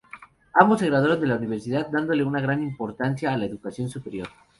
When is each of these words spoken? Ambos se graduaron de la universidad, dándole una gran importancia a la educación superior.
Ambos 0.55 0.79
se 0.79 0.87
graduaron 0.87 1.21
de 1.21 1.27
la 1.27 1.35
universidad, 1.35 1.85
dándole 1.91 2.23
una 2.23 2.41
gran 2.41 2.59
importancia 2.63 3.31
a 3.31 3.37
la 3.37 3.45
educación 3.45 3.87
superior. 3.87 4.27